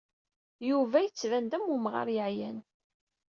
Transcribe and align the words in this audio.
Yuba 0.69 0.97
yettban-d 1.05 1.51
am 1.57 1.65
umɣar 1.75 2.07
yeɛyan. 2.15 2.57